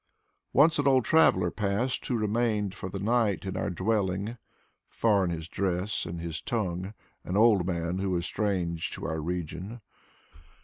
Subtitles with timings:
[0.51, 4.35] Once an old traveler passed who remained for the night in our dwelling,—
[4.87, 9.79] (Foreign his dress and his tongue, an old man who was strange to our region.)